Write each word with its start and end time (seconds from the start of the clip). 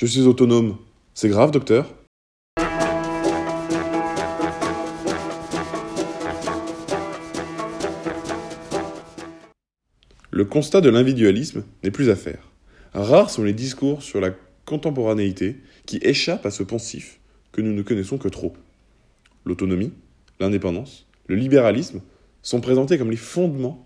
Je 0.00 0.06
suis 0.06 0.28
autonome. 0.28 0.76
C'est 1.12 1.28
grave, 1.28 1.50
docteur? 1.50 1.92
Le 10.30 10.44
constat 10.44 10.82
de 10.82 10.88
l'individualisme 10.88 11.64
n'est 11.82 11.90
plus 11.90 12.10
à 12.10 12.14
faire. 12.14 12.52
Rares 12.94 13.30
sont 13.30 13.42
les 13.42 13.52
discours 13.52 14.04
sur 14.04 14.20
la 14.20 14.30
contemporanéité 14.66 15.56
qui 15.84 15.98
échappent 16.02 16.46
à 16.46 16.52
ce 16.52 16.62
pensif 16.62 17.18
que 17.50 17.60
nous 17.60 17.72
ne 17.72 17.82
connaissons 17.82 18.18
que 18.18 18.28
trop. 18.28 18.54
L'autonomie, 19.44 19.92
l'indépendance, 20.38 21.08
le 21.26 21.34
libéralisme 21.34 22.02
sont 22.42 22.60
présentés 22.60 22.98
comme 22.98 23.10
les 23.10 23.16
fondements 23.16 23.84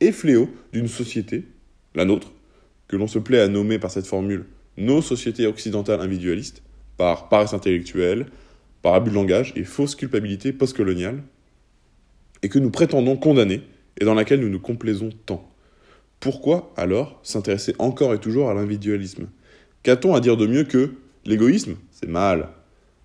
et 0.00 0.12
fléaux 0.12 0.50
d'une 0.74 0.88
société, 0.88 1.46
la 1.94 2.04
nôtre, 2.04 2.32
que 2.86 2.96
l'on 2.96 3.06
se 3.06 3.18
plaît 3.18 3.40
à 3.40 3.48
nommer 3.48 3.78
par 3.78 3.90
cette 3.90 4.06
formule 4.06 4.44
nos 4.76 5.02
sociétés 5.02 5.46
occidentales 5.46 6.00
individualistes, 6.00 6.62
par 6.96 7.28
paresse 7.28 7.54
intellectuelle, 7.54 8.26
par 8.82 8.94
abus 8.94 9.10
de 9.10 9.14
langage 9.14 9.52
et 9.56 9.64
fausse 9.64 9.94
culpabilité 9.94 10.52
postcoloniale, 10.52 11.22
et 12.42 12.48
que 12.48 12.58
nous 12.58 12.70
prétendons 12.70 13.16
condamner 13.16 13.62
et 14.00 14.04
dans 14.04 14.14
laquelle 14.14 14.40
nous 14.40 14.50
nous 14.50 14.60
complaisons 14.60 15.10
tant. 15.26 15.48
Pourquoi 16.20 16.72
alors 16.76 17.18
s'intéresser 17.22 17.74
encore 17.78 18.14
et 18.14 18.18
toujours 18.18 18.50
à 18.50 18.54
l'individualisme? 18.54 19.28
Qu'a-t-on 19.82 20.14
à 20.14 20.20
dire 20.20 20.36
de 20.36 20.46
mieux 20.46 20.64
que 20.64 20.94
l'égoïsme, 21.24 21.76
c'est 21.90 22.08
mal 22.08 22.50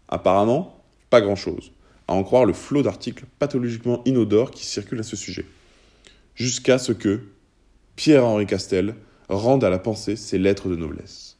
Apparemment, 0.07 0.83
pas 1.09 1.21
grand-chose, 1.21 1.71
à 2.07 2.13
en 2.13 2.23
croire 2.23 2.45
le 2.45 2.53
flot 2.53 2.81
d'articles 2.81 3.25
pathologiquement 3.37 4.01
inodores 4.05 4.51
qui 4.51 4.65
circulent 4.65 4.99
à 4.99 5.03
ce 5.03 5.15
sujet. 5.15 5.45
Jusqu'à 6.35 6.77
ce 6.77 6.91
que 6.91 7.21
Pierre-Henri 7.95 8.45
Castel 8.45 8.95
rende 9.27 9.63
à 9.63 9.69
la 9.69 9.79
pensée 9.79 10.15
ses 10.15 10.37
lettres 10.37 10.69
de 10.69 10.75
noblesse. 10.75 11.37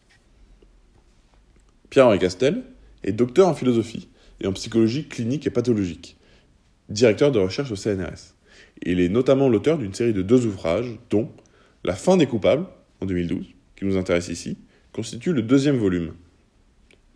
Pierre-Henri 1.89 2.20
Castel 2.20 2.61
est 3.03 3.13
docteur 3.13 3.48
en 3.48 3.55
philosophie 3.55 4.09
et 4.41 4.47
en 4.47 4.53
psychologie 4.53 5.08
clinique 5.08 5.47
et 5.47 5.50
pathologique, 5.50 6.17
directeur 6.88 7.31
de 7.31 7.39
recherche 7.39 7.72
au 7.72 7.75
CNRS. 7.75 8.36
Il 8.83 9.00
est 9.00 9.09
notamment 9.09 9.50
l'auteur 9.50 9.77
d'une 9.77 9.94
série 9.94 10.13
de 10.13 10.22
deux 10.22 10.45
ouvrages, 10.45 10.97
dont 11.09 11.31
la 11.83 11.95
fin 11.95 12.16
des 12.16 12.28
coupables, 12.28 12.66
en 13.02 13.05
2012, 13.05 13.45
qui 13.75 13.86
nous 13.86 13.97
intéresse 13.97 14.30
ici, 14.30 14.58
constitue 14.94 15.33
le 15.33 15.41
deuxième 15.41 15.78
volume. 15.78 16.13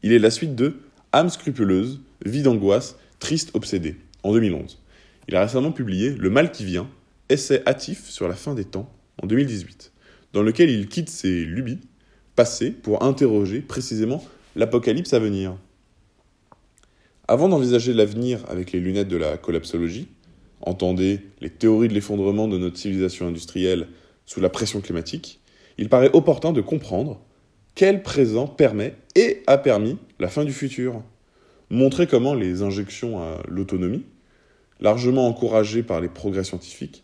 Il 0.01 0.11
est 0.11 0.19
la 0.19 0.31
suite 0.31 0.55
de 0.55 0.77
âme 1.11 1.29
scrupuleuse, 1.29 2.01
vie 2.25 2.41
d'angoisse, 2.41 2.97
triste 3.19 3.51
obsédé, 3.53 3.95
en 4.23 4.33
2011. 4.33 4.81
Il 5.27 5.35
a 5.35 5.41
récemment 5.41 5.71
publié 5.71 6.09
Le 6.09 6.29
mal 6.29 6.51
qui 6.51 6.65
vient, 6.65 6.89
essai 7.29 7.61
hâtif 7.67 8.09
sur 8.09 8.27
la 8.27 8.35
fin 8.35 8.55
des 8.55 8.65
temps, 8.65 8.91
en 9.21 9.27
2018, 9.27 9.91
dans 10.33 10.41
lequel 10.41 10.71
il 10.71 10.87
quitte 10.87 11.09
ses 11.09 11.45
lubies 11.45 11.79
passées 12.35 12.71
pour 12.71 13.03
interroger 13.03 13.61
précisément 13.61 14.23
l'apocalypse 14.55 15.13
à 15.13 15.19
venir. 15.19 15.57
Avant 17.27 17.49
d'envisager 17.49 17.93
l'avenir 17.93 18.43
avec 18.49 18.71
les 18.71 18.79
lunettes 18.79 19.07
de 19.07 19.17
la 19.17 19.37
collapsologie, 19.37 20.07
entendez 20.61 21.21
les 21.41 21.49
théories 21.49 21.87
de 21.87 21.93
l'effondrement 21.93 22.47
de 22.47 22.57
notre 22.57 22.77
civilisation 22.77 23.27
industrielle 23.27 23.87
sous 24.25 24.41
la 24.41 24.49
pression 24.49 24.81
climatique, 24.81 25.39
il 25.77 25.89
paraît 25.89 26.11
opportun 26.13 26.51
de 26.51 26.61
comprendre 26.61 27.21
quel 27.75 28.03
présent 28.03 28.47
permet 28.47 28.95
et 29.15 29.41
a 29.47 29.57
permis 29.57 29.97
la 30.19 30.27
fin 30.27 30.43
du 30.45 30.53
futur. 30.53 31.01
Montrer 31.69 32.07
comment 32.07 32.35
les 32.35 32.61
injections 32.61 33.19
à 33.19 33.41
l'autonomie, 33.47 34.03
largement 34.79 35.27
encouragées 35.27 35.81
par 35.81 36.01
les 36.01 36.09
progrès 36.09 36.43
scientifiques, 36.43 37.03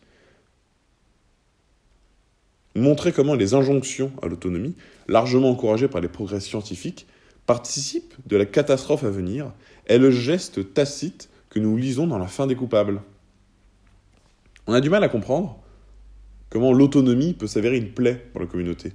montrer 2.75 3.11
comment 3.11 3.36
les 3.36 3.53
injonctions 3.53 4.11
à 4.22 4.27
l'autonomie, 4.27 4.75
largement 5.08 5.50
encouragées 5.50 5.88
par 5.88 6.02
les 6.02 6.08
progrès 6.08 6.39
scientifiques, 6.39 7.08
participent 7.50 8.14
de 8.28 8.38
la 8.38 8.45
catastrophe 8.45 9.03
à 9.03 9.09
venir, 9.09 9.52
est 9.88 9.97
le 9.97 10.11
geste 10.11 10.72
tacite 10.75 11.31
que 11.50 11.58
nous 11.58 11.78
lisons 11.78 12.05
dans 12.05 12.19
la 12.19 12.28
fin 12.28 12.45
des 12.45 12.53
coupables. 12.55 13.02
On 14.67 14.73
a 14.73 14.82
du 14.82 14.92
mal 14.92 15.04
à 15.04 15.10
comprendre 15.10 15.59
comment 16.52 16.71
l'autonomie 16.73 17.33
peut 17.33 17.48
s'avérer 17.48 17.77
une 17.77 17.92
plaie 17.92 18.23
pour 18.32 18.39
la 18.39 18.45
communauté. 18.45 18.93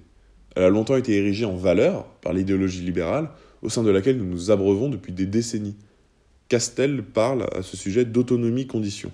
Elle 0.54 0.62
a 0.62 0.68
longtemps 0.68 0.94
été 0.94 1.16
érigée 1.16 1.44
en 1.44 1.56
valeur 1.56 2.04
par 2.22 2.32
l'idéologie 2.32 2.82
libérale 2.82 3.30
au 3.60 3.70
sein 3.70 3.82
de 3.82 3.90
laquelle 3.90 4.18
nous 4.18 4.24
nous 4.24 4.52
abreuvons 4.52 4.88
depuis 4.88 5.12
des 5.12 5.26
décennies. 5.26 5.76
Castel 6.48 7.02
parle 7.02 7.48
à 7.56 7.62
ce 7.62 7.76
sujet 7.76 8.04
d'autonomie 8.04 8.68
condition. 8.68 9.10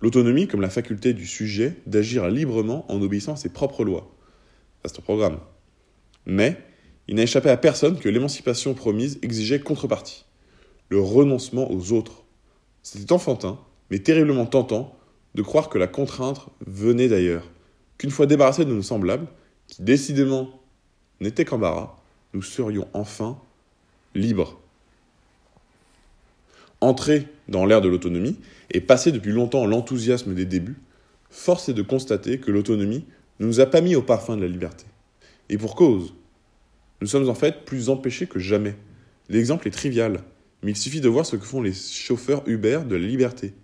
L'autonomie 0.00 0.48
comme 0.48 0.62
la 0.62 0.70
faculté 0.70 1.12
du 1.12 1.26
sujet 1.26 1.74
d'agir 1.86 2.26
librement 2.30 2.90
en 2.90 3.02
obéissant 3.02 3.34
à 3.34 3.36
ses 3.36 3.50
propres 3.50 3.84
lois. 3.84 4.10
Vaste 4.82 5.02
programme. 5.02 5.36
Mais 6.24 6.56
il 7.08 7.14
n'a 7.14 7.22
échappé 7.22 7.48
à 7.48 7.56
personne 7.56 7.98
que 7.98 8.08
l'émancipation 8.08 8.74
promise 8.74 9.18
exigeait 9.22 9.60
contrepartie. 9.60 10.26
Le 10.90 11.00
renoncement 11.00 11.70
aux 11.70 11.92
autres. 11.92 12.24
C'était 12.82 13.12
enfantin, 13.12 13.58
mais 13.90 13.98
terriblement 13.98 14.46
tentant 14.46 14.94
de 15.34 15.42
croire 15.42 15.70
que 15.70 15.78
la 15.78 15.86
contrainte 15.86 16.46
venait 16.66 17.08
d'ailleurs, 17.08 17.50
qu'une 17.96 18.10
fois 18.10 18.26
débarrassés 18.26 18.64
de 18.64 18.72
nos 18.72 18.82
semblables, 18.82 19.26
qui 19.66 19.82
décidément 19.82 20.50
n'étaient 21.20 21.44
qu'embarras, 21.44 21.96
nous 22.34 22.42
serions 22.42 22.86
enfin 22.92 23.38
libres. 24.14 24.58
Entrer 26.80 27.26
dans 27.48 27.64
l'ère 27.64 27.80
de 27.80 27.88
l'autonomie 27.88 28.36
et 28.70 28.80
passer 28.80 29.12
depuis 29.12 29.32
longtemps 29.32 29.66
l'enthousiasme 29.66 30.34
des 30.34 30.44
débuts, 30.44 30.78
force 31.30 31.68
est 31.68 31.74
de 31.74 31.82
constater 31.82 32.38
que 32.38 32.50
l'autonomie 32.50 33.04
ne 33.40 33.46
nous 33.46 33.60
a 33.60 33.66
pas 33.66 33.80
mis 33.80 33.96
au 33.96 34.02
parfum 34.02 34.36
de 34.36 34.42
la 34.42 34.48
liberté. 34.48 34.84
Et 35.48 35.58
pour 35.58 35.74
cause, 35.74 36.14
nous 37.00 37.06
sommes 37.06 37.28
en 37.28 37.34
fait 37.34 37.64
plus 37.64 37.90
empêchés 37.90 38.26
que 38.26 38.38
jamais. 38.38 38.76
L'exemple 39.28 39.68
est 39.68 39.72
trivial, 39.72 40.22
mais 40.62 40.72
il 40.72 40.76
suffit 40.76 41.00
de 41.00 41.08
voir 41.08 41.26
ce 41.26 41.36
que 41.36 41.44
font 41.44 41.62
les 41.62 41.72
chauffeurs 41.72 42.42
Uber 42.46 42.80
de 42.88 42.96
la 42.96 43.06
liberté. 43.06 43.54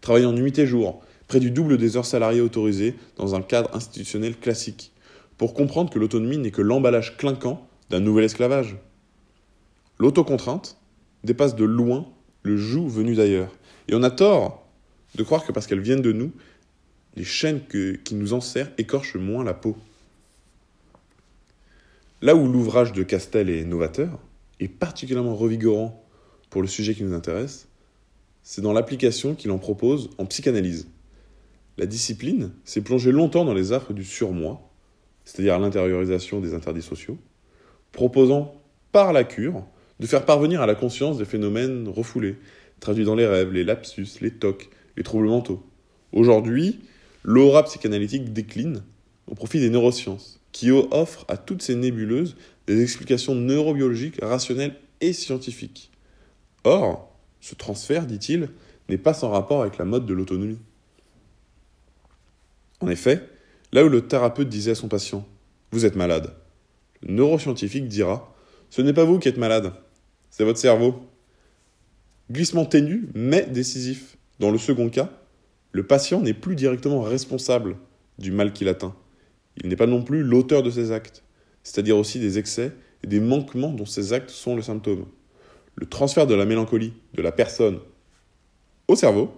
Travaillant 0.00 0.32
nuit 0.32 0.58
et 0.58 0.66
jour, 0.66 1.02
près 1.28 1.40
du 1.40 1.50
double 1.50 1.78
des 1.78 1.96
heures 1.96 2.06
salariées 2.06 2.40
autorisées 2.40 2.94
dans 3.16 3.34
un 3.34 3.42
cadre 3.42 3.74
institutionnel 3.74 4.36
classique, 4.36 4.92
pour 5.38 5.54
comprendre 5.54 5.90
que 5.90 5.98
l'autonomie 5.98 6.38
n'est 6.38 6.50
que 6.50 6.62
l'emballage 6.62 7.16
clinquant 7.16 7.66
d'un 7.88 8.00
nouvel 8.00 8.24
esclavage. 8.24 8.76
L'autocontrainte 9.98 10.76
dépasse 11.24 11.56
de 11.56 11.64
loin 11.64 12.06
le 12.42 12.56
joug 12.56 12.88
venu 12.88 13.14
d'ailleurs. 13.14 13.52
Et 13.88 13.94
on 13.94 14.02
a 14.02 14.10
tort 14.10 14.66
de 15.14 15.22
croire 15.22 15.44
que 15.44 15.52
parce 15.52 15.66
qu'elles 15.66 15.80
viennent 15.80 16.02
de 16.02 16.12
nous, 16.12 16.32
les 17.16 17.24
chaînes 17.24 17.60
qui 17.68 18.14
nous 18.14 18.32
enserrent 18.32 18.70
écorchent 18.78 19.16
moins 19.16 19.44
la 19.44 19.54
peau. 19.54 19.76
Là 22.22 22.36
où 22.36 22.46
l'ouvrage 22.46 22.92
de 22.92 23.02
Castel 23.02 23.50
est 23.50 23.64
novateur, 23.64 24.20
et 24.60 24.68
particulièrement 24.68 25.34
revigorant 25.34 26.06
pour 26.50 26.62
le 26.62 26.68
sujet 26.68 26.94
qui 26.94 27.02
nous 27.02 27.14
intéresse, 27.14 27.66
c'est 28.44 28.62
dans 28.62 28.72
l'application 28.72 29.34
qu'il 29.34 29.50
en 29.50 29.58
propose 29.58 30.08
en 30.18 30.26
psychanalyse. 30.26 30.86
La 31.78 31.86
discipline 31.86 32.52
s'est 32.62 32.80
plongée 32.80 33.10
longtemps 33.10 33.44
dans 33.44 33.54
les 33.54 33.72
affres 33.72 33.92
du 33.92 34.04
surmoi, 34.04 34.70
c'est-à-dire 35.24 35.58
l'intériorisation 35.58 36.38
des 36.38 36.54
interdits 36.54 36.80
sociaux, 36.80 37.18
proposant 37.90 38.54
par 38.92 39.12
la 39.12 39.24
cure 39.24 39.64
de 39.98 40.06
faire 40.06 40.24
parvenir 40.24 40.62
à 40.62 40.66
la 40.66 40.76
conscience 40.76 41.18
des 41.18 41.24
phénomènes 41.24 41.88
refoulés, 41.88 42.36
traduits 42.78 43.04
dans 43.04 43.16
les 43.16 43.26
rêves, 43.26 43.50
les 43.50 43.64
lapsus, 43.64 44.20
les 44.20 44.30
tocs, 44.30 44.70
les 44.96 45.02
troubles 45.02 45.26
mentaux. 45.26 45.66
Aujourd'hui, 46.12 46.82
l'aura 47.24 47.64
psychanalytique 47.64 48.32
décline 48.32 48.84
au 49.26 49.34
profit 49.34 49.58
des 49.58 49.70
neurosciences, 49.70 50.41
qui 50.52 50.70
offrent 50.70 51.24
à 51.28 51.36
toutes 51.36 51.62
ces 51.62 51.74
nébuleuses 51.74 52.36
des 52.66 52.82
explications 52.82 53.34
neurobiologiques, 53.34 54.18
rationnelles 54.22 54.76
et 55.00 55.12
scientifiques. 55.12 55.90
Or, 56.64 57.12
ce 57.40 57.54
transfert, 57.54 58.06
dit-il, 58.06 58.50
n'est 58.88 58.98
pas 58.98 59.14
sans 59.14 59.30
rapport 59.30 59.62
avec 59.62 59.78
la 59.78 59.84
mode 59.84 60.06
de 60.06 60.14
l'autonomie. 60.14 60.58
En 62.80 62.88
effet, 62.88 63.28
là 63.72 63.84
où 63.84 63.88
le 63.88 64.06
thérapeute 64.06 64.48
disait 64.48 64.72
à 64.72 64.76
son 64.76 64.88
patient 64.88 65.26
Vous 65.72 65.86
êtes 65.86 65.96
malade, 65.96 66.34
le 67.02 67.14
neuroscientifique 67.14 67.88
dira 67.88 68.34
Ce 68.70 68.82
n'est 68.82 68.92
pas 68.92 69.04
vous 69.04 69.18
qui 69.18 69.28
êtes 69.28 69.38
malade, 69.38 69.72
c'est 70.30 70.44
votre 70.44 70.58
cerveau. 70.58 71.06
Glissement 72.30 72.64
ténu, 72.64 73.08
mais 73.14 73.46
décisif. 73.46 74.16
Dans 74.38 74.50
le 74.50 74.58
second 74.58 74.88
cas, 74.88 75.10
le 75.72 75.86
patient 75.86 76.20
n'est 76.20 76.34
plus 76.34 76.56
directement 76.56 77.02
responsable 77.02 77.76
du 78.18 78.30
mal 78.32 78.52
qu'il 78.52 78.68
atteint. 78.68 78.94
Il 79.62 79.68
n'est 79.68 79.76
pas 79.76 79.86
non 79.86 80.02
plus 80.02 80.22
l'auteur 80.22 80.62
de 80.62 80.70
ses 80.70 80.92
actes, 80.92 81.22
c'est-à-dire 81.62 81.96
aussi 81.96 82.18
des 82.18 82.38
excès 82.38 82.72
et 83.04 83.06
des 83.06 83.20
manquements 83.20 83.72
dont 83.72 83.86
ces 83.86 84.12
actes 84.12 84.30
sont 84.30 84.56
le 84.56 84.62
symptôme. 84.62 85.06
Le 85.76 85.86
transfert 85.86 86.26
de 86.26 86.34
la 86.34 86.44
mélancolie 86.44 86.92
de 87.14 87.22
la 87.22 87.32
personne 87.32 87.78
au 88.88 88.96
cerveau 88.96 89.32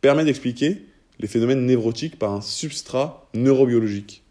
permet 0.00 0.24
d'expliquer 0.24 0.86
les 1.18 1.28
phénomènes 1.28 1.66
névrotiques 1.66 2.18
par 2.18 2.32
un 2.32 2.40
substrat 2.40 3.28
neurobiologique. 3.34 4.22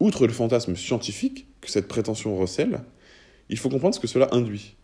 Outre 0.00 0.26
le 0.26 0.32
fantasme 0.32 0.76
scientifique 0.76 1.46
que 1.60 1.70
cette 1.70 1.88
prétention 1.88 2.36
recèle, 2.36 2.82
il 3.48 3.58
faut 3.58 3.68
comprendre 3.68 3.94
ce 3.94 4.00
que 4.00 4.06
cela 4.06 4.28
induit. 4.32 4.76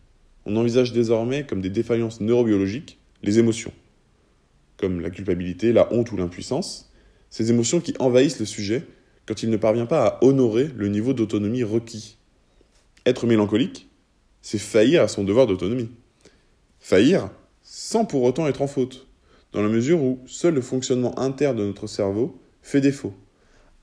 On 0.45 0.55
envisage 0.55 0.93
désormais 0.93 1.45
comme 1.45 1.61
des 1.61 1.69
défaillances 1.69 2.21
neurobiologiques 2.21 2.99
les 3.21 3.39
émotions, 3.39 3.73
comme 4.77 5.01
la 5.01 5.09
culpabilité, 5.09 5.73
la 5.73 5.91
honte 5.93 6.11
ou 6.11 6.17
l'impuissance, 6.17 6.91
ces 7.29 7.49
émotions 7.49 7.81
qui 7.81 7.93
envahissent 7.99 8.39
le 8.39 8.45
sujet 8.45 8.85
quand 9.29 9.43
il 9.43 9.51
ne 9.51 9.57
parvient 9.57 9.85
pas 9.85 10.07
à 10.07 10.23
honorer 10.23 10.71
le 10.75 10.87
niveau 10.87 11.13
d'autonomie 11.13 11.61
requis. 11.61 12.17
Être 13.05 13.27
mélancolique, 13.27 13.87
c'est 14.41 14.57
faillir 14.57 15.03
à 15.03 15.07
son 15.07 15.23
devoir 15.23 15.45
d'autonomie. 15.45 15.91
Faillir 16.79 17.29
sans 17.61 18.05
pour 18.05 18.23
autant 18.23 18.47
être 18.47 18.63
en 18.63 18.67
faute, 18.67 19.05
dans 19.53 19.61
la 19.61 19.69
mesure 19.69 20.01
où 20.01 20.19
seul 20.25 20.55
le 20.55 20.61
fonctionnement 20.61 21.19
interne 21.19 21.57
de 21.57 21.63
notre 21.63 21.85
cerveau 21.85 22.41
fait 22.63 22.81
défaut. 22.81 23.13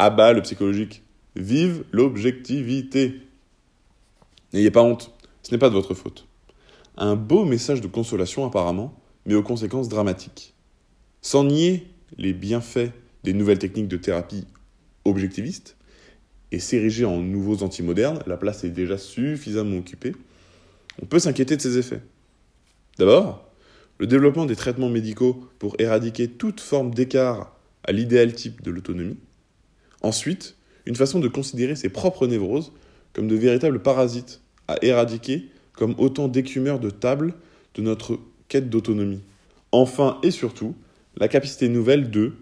Abat 0.00 0.32
le 0.32 0.42
psychologique. 0.42 1.04
Vive 1.36 1.84
l'objectivité. 1.92 3.20
N'ayez 4.52 4.72
pas 4.72 4.82
honte, 4.82 5.12
ce 5.44 5.52
n'est 5.52 5.58
pas 5.58 5.68
de 5.68 5.74
votre 5.74 5.94
faute. 5.94 6.26
Un 6.96 7.14
beau 7.14 7.44
message 7.44 7.80
de 7.80 7.86
consolation 7.86 8.44
apparemment, 8.44 8.98
mais 9.26 9.36
aux 9.36 9.44
conséquences 9.44 9.88
dramatiques. 9.88 10.54
Sans 11.22 11.44
nier 11.44 11.86
les 12.18 12.32
bienfaits 12.32 12.90
des 13.22 13.32
nouvelles 13.32 13.60
techniques 13.60 13.86
de 13.86 13.96
thérapie 13.96 14.44
objectivistes, 15.06 15.76
et 16.52 16.58
s'ériger 16.58 17.04
en 17.04 17.20
nouveaux 17.20 17.62
antimodernes, 17.62 18.20
la 18.26 18.36
place 18.36 18.64
est 18.64 18.70
déjà 18.70 18.98
suffisamment 18.98 19.78
occupée, 19.78 20.14
on 21.02 21.06
peut 21.06 21.18
s'inquiéter 21.18 21.56
de 21.56 21.62
ces 21.62 21.78
effets. 21.78 22.00
D'abord, 22.98 23.46
le 23.98 24.06
développement 24.06 24.46
des 24.46 24.56
traitements 24.56 24.88
médicaux 24.88 25.48
pour 25.58 25.76
éradiquer 25.78 26.28
toute 26.28 26.60
forme 26.60 26.94
d'écart 26.94 27.56
à 27.84 27.92
l'idéal 27.92 28.32
type 28.32 28.62
de 28.62 28.70
l'autonomie. 28.70 29.18
Ensuite, 30.02 30.56
une 30.86 30.96
façon 30.96 31.18
de 31.18 31.28
considérer 31.28 31.76
ses 31.76 31.88
propres 31.88 32.26
névroses 32.26 32.72
comme 33.12 33.28
de 33.28 33.36
véritables 33.36 33.82
parasites 33.82 34.40
à 34.68 34.76
éradiquer 34.82 35.48
comme 35.72 35.94
autant 35.98 36.28
d'écumeurs 36.28 36.80
de 36.80 36.90
table 36.90 37.34
de 37.74 37.82
notre 37.82 38.18
quête 38.48 38.70
d'autonomie. 38.70 39.22
Enfin 39.72 40.18
et 40.22 40.30
surtout, 40.30 40.74
la 41.16 41.28
capacité 41.28 41.68
nouvelle 41.68 42.10
de 42.10 42.32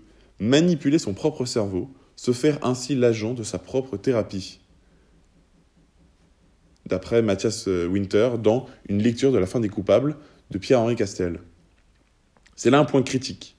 manipuler 0.40 0.98
son 0.98 1.14
propre 1.14 1.44
cerveau, 1.44 1.88
se 2.16 2.32
faire 2.32 2.64
ainsi 2.64 2.94
l'agent 2.94 3.34
de 3.34 3.42
sa 3.42 3.58
propre 3.58 3.96
thérapie. 3.96 4.60
D'après 6.86 7.22
Mathias 7.22 7.66
Winter 7.66 8.32
dans 8.42 8.66
Une 8.88 9.02
lecture 9.02 9.32
de 9.32 9.38
la 9.38 9.46
fin 9.46 9.60
des 9.60 9.68
coupables 9.68 10.16
de 10.50 10.58
Pierre-Henri 10.58 10.96
Castel. 10.96 11.40
C'est 12.56 12.70
là 12.70 12.78
un 12.78 12.84
point 12.84 13.02
critique. 13.02 13.56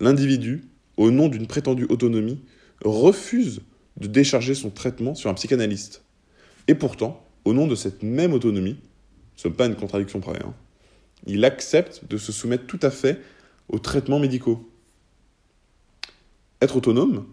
L'individu, 0.00 0.64
au 0.96 1.10
nom 1.10 1.28
d'une 1.28 1.46
prétendue 1.46 1.86
autonomie, 1.88 2.40
refuse 2.84 3.60
de 3.98 4.06
décharger 4.06 4.54
son 4.54 4.70
traitement 4.70 5.14
sur 5.14 5.30
un 5.30 5.34
psychanalyste. 5.34 6.02
Et 6.68 6.74
pourtant, 6.74 7.26
au 7.44 7.52
nom 7.52 7.66
de 7.66 7.74
cette 7.74 8.02
même 8.02 8.32
autonomie, 8.32 8.78
ce 9.36 9.48
n'est 9.48 9.54
pas 9.54 9.66
une 9.66 9.76
contradiction 9.76 10.20
près, 10.20 10.40
hein, 10.42 10.54
il 11.26 11.44
accepte 11.44 12.04
de 12.08 12.16
se 12.16 12.32
soumettre 12.32 12.66
tout 12.66 12.80
à 12.82 12.90
fait 12.90 13.20
aux 13.68 13.78
traitements 13.78 14.18
médicaux. 14.18 14.68
Être 16.60 16.76
autonome, 16.76 17.26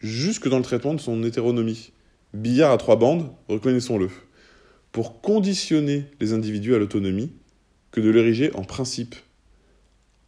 jusque 0.00 0.48
dans 0.48 0.58
le 0.58 0.64
traitement 0.64 0.94
de 0.94 1.00
son 1.00 1.22
hétéronomie. 1.22 1.92
Billard 2.34 2.72
à 2.72 2.78
trois 2.78 2.96
bandes, 2.96 3.30
reconnaissons-le. 3.48 4.08
Pour 4.92 5.20
conditionner 5.20 6.06
les 6.20 6.32
individus 6.32 6.74
à 6.74 6.78
l'autonomie, 6.78 7.32
que 7.92 8.00
de 8.00 8.10
l'ériger 8.10 8.54
en 8.54 8.62
principe, 8.62 9.16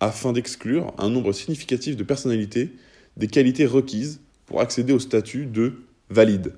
afin 0.00 0.32
d'exclure 0.32 0.92
un 0.98 1.10
nombre 1.10 1.32
significatif 1.32 1.96
de 1.96 2.02
personnalités 2.02 2.72
des 3.16 3.28
qualités 3.28 3.66
requises 3.66 4.20
pour 4.46 4.60
accéder 4.60 4.92
au 4.92 4.98
statut 4.98 5.46
de 5.46 5.74
valide. 6.10 6.54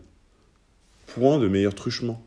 Point 1.06 1.38
de 1.38 1.48
meilleur 1.48 1.74
truchement. 1.74 2.24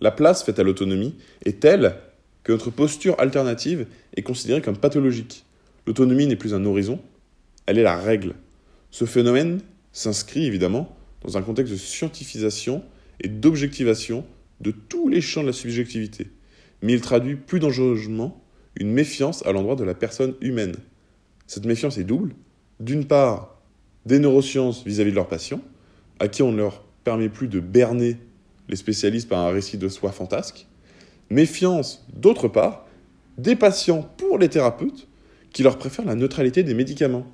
La 0.00 0.10
place 0.10 0.44
faite 0.44 0.58
à 0.58 0.62
l'autonomie 0.62 1.16
est 1.44 1.60
telle 1.60 1.96
que 2.44 2.52
notre 2.52 2.70
posture 2.70 3.18
alternative 3.18 3.86
est 4.16 4.22
considérée 4.22 4.62
comme 4.62 4.76
pathologique. 4.76 5.44
L'autonomie 5.86 6.26
n'est 6.26 6.36
plus 6.36 6.54
un 6.54 6.64
horizon, 6.64 7.00
elle 7.66 7.78
est 7.78 7.82
la 7.82 7.96
règle. 7.96 8.34
Ce 8.90 9.04
phénomène 9.04 9.60
s'inscrit 9.94 10.44
évidemment 10.44 10.94
dans 11.22 11.38
un 11.38 11.42
contexte 11.42 11.72
de 11.72 11.78
scientifisation 11.78 12.84
et 13.20 13.28
d'objectivation 13.28 14.26
de 14.60 14.70
tous 14.72 15.08
les 15.08 15.22
champs 15.22 15.40
de 15.40 15.46
la 15.46 15.52
subjectivité, 15.54 16.30
mais 16.82 16.92
il 16.92 17.00
traduit 17.00 17.36
plus 17.36 17.60
dangereusement 17.60 18.42
une 18.76 18.90
méfiance 18.90 19.46
à 19.46 19.52
l'endroit 19.52 19.76
de 19.76 19.84
la 19.84 19.94
personne 19.94 20.34
humaine. 20.42 20.74
Cette 21.46 21.64
méfiance 21.64 21.96
est 21.96 22.04
double. 22.04 22.34
D'une 22.80 23.06
part, 23.06 23.62
des 24.04 24.18
neurosciences 24.18 24.84
vis-à-vis 24.84 25.12
de 25.12 25.16
leurs 25.16 25.28
patients, 25.28 25.62
à 26.18 26.28
qui 26.28 26.42
on 26.42 26.52
ne 26.52 26.58
leur 26.58 26.82
permet 27.04 27.28
plus 27.28 27.48
de 27.48 27.60
berner 27.60 28.18
les 28.68 28.76
spécialistes 28.76 29.28
par 29.28 29.40
un 29.40 29.50
récit 29.50 29.78
de 29.78 29.88
soi 29.88 30.10
fantasque. 30.10 30.66
Méfiance, 31.30 32.04
d'autre 32.12 32.48
part, 32.48 32.86
des 33.38 33.56
patients 33.56 34.08
pour 34.16 34.38
les 34.38 34.48
thérapeutes 34.48 35.06
qui 35.52 35.62
leur 35.62 35.78
préfèrent 35.78 36.04
la 36.04 36.14
neutralité 36.14 36.62
des 36.62 36.74
médicaments. 36.74 37.26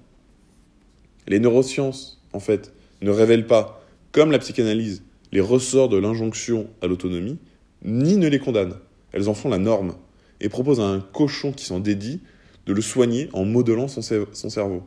Les 1.26 1.38
neurosciences, 1.38 2.19
en 2.32 2.40
fait, 2.40 2.72
ne 3.02 3.10
révèlent 3.10 3.46
pas, 3.46 3.84
comme 4.12 4.30
la 4.30 4.38
psychanalyse, 4.38 5.02
les 5.32 5.40
ressorts 5.40 5.88
de 5.88 5.96
l'injonction 5.96 6.68
à 6.82 6.86
l'autonomie, 6.86 7.38
ni 7.84 8.16
ne 8.16 8.28
les 8.28 8.38
condamnent. 8.38 8.76
Elles 9.12 9.28
en 9.28 9.34
font 9.34 9.48
la 9.48 9.58
norme 9.58 9.94
et 10.40 10.48
proposent 10.48 10.80
à 10.80 10.84
un 10.84 11.00
cochon 11.00 11.52
qui 11.52 11.64
s'en 11.64 11.80
dédie 11.80 12.20
de 12.66 12.72
le 12.72 12.82
soigner 12.82 13.28
en 13.32 13.44
modelant 13.44 13.88
son, 13.88 14.02
cerveau, 14.02 14.82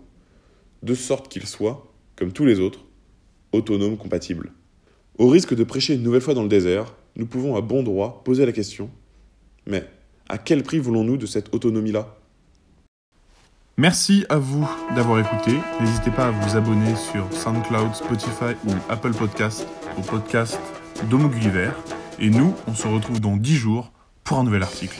de 0.83 0.93
sorte 0.93 1.27
qu'il 1.27 1.45
soit, 1.45 1.91
comme 2.15 2.31
tous 2.31 2.45
les 2.45 2.59
autres, 2.59 2.85
autonome 3.51 3.97
compatible. 3.97 4.51
Au 5.17 5.27
risque 5.27 5.55
de 5.55 5.63
prêcher 5.63 5.95
une 5.95 6.03
nouvelle 6.03 6.21
fois 6.21 6.33
dans 6.33 6.43
le 6.43 6.49
désert, 6.49 6.95
nous 7.15 7.25
pouvons 7.25 7.55
à 7.55 7.61
bon 7.61 7.83
droit 7.83 8.21
poser 8.23 8.45
la 8.45 8.51
question 8.51 8.89
mais 9.65 9.85
à 10.29 10.37
quel 10.37 10.63
prix 10.63 10.79
voulons-nous 10.79 11.17
de 11.17 11.25
cette 11.25 11.53
autonomie-là? 11.53 12.17
Merci 13.77 14.23
à 14.29 14.37
vous 14.37 14.69
d'avoir 14.95 15.19
écouté. 15.19 15.57
N'hésitez 15.81 16.11
pas 16.11 16.27
à 16.27 16.31
vous 16.31 16.55
abonner 16.55 16.95
sur 16.95 17.25
SoundCloud, 17.33 17.95
Spotify 17.95 18.55
ou 18.67 18.71
Apple 18.87 19.13
Podcast 19.13 19.67
au 19.97 20.01
podcast 20.01 20.59
d'Homo 21.09 21.27
Gulliver. 21.27 21.71
Et 22.19 22.29
nous, 22.29 22.53
on 22.67 22.75
se 22.75 22.87
retrouve 22.87 23.19
dans 23.19 23.35
10 23.35 23.55
jours 23.55 23.91
pour 24.23 24.37
un 24.37 24.43
nouvel 24.43 24.61
article. 24.61 24.99